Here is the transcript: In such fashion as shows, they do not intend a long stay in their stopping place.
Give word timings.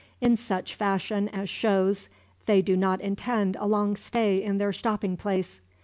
In 0.19 0.35
such 0.35 0.73
fashion 0.73 1.29
as 1.29 1.47
shows, 1.47 2.09
they 2.47 2.63
do 2.63 2.75
not 2.75 3.01
intend 3.01 3.55
a 3.57 3.67
long 3.67 3.95
stay 3.95 4.41
in 4.41 4.57
their 4.57 4.73
stopping 4.73 5.15
place. 5.15 5.61